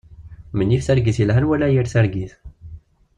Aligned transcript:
Menyif 0.59 0.87
targit 0.87 1.19
yelhan 1.21 1.47
wala 1.51 1.67
yir 1.73 1.93
targit. 1.95 2.33